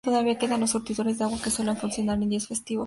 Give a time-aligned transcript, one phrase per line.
[0.03, 2.79] Todavía quedan los surtidores de agua, que suelen funcionar en días festivos.